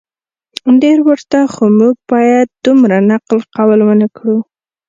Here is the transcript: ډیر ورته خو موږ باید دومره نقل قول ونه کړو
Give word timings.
ډیر 0.81 0.97
ورته 1.07 1.39
خو 1.53 1.63
موږ 1.79 1.95
باید 2.11 2.47
دومره 2.65 2.97
نقل 3.09 3.37
قول 3.55 3.79
ونه 3.83 4.07
کړو 4.17 4.37